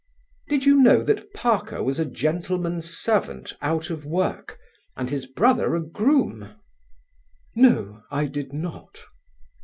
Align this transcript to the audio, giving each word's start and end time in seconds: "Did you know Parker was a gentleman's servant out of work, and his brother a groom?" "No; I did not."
"Did 0.47 0.65
you 0.65 0.77
know 0.81 1.05
Parker 1.35 1.83
was 1.83 1.99
a 1.99 2.05
gentleman's 2.05 2.89
servant 2.89 3.53
out 3.61 3.91
of 3.91 4.03
work, 4.03 4.57
and 4.97 5.11
his 5.11 5.27
brother 5.27 5.75
a 5.75 5.79
groom?" 5.79 6.55
"No; 7.53 8.01
I 8.09 8.25
did 8.25 8.51
not." 8.51 9.01